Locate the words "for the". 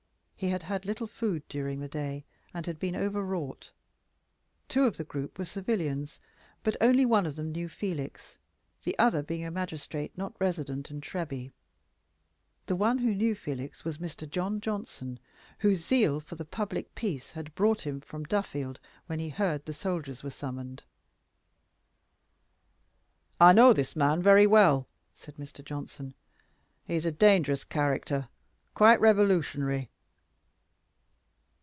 16.19-16.43